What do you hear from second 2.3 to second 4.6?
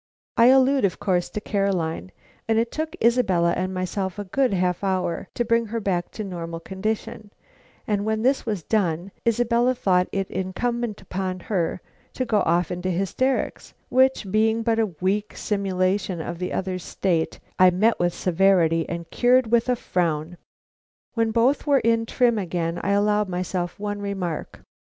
and it took Isabella and myself a good